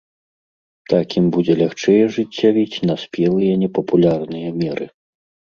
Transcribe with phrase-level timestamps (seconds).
[0.93, 4.91] Так ім будзе лягчэй ажыццявіць наспелыя непапулярныя меры.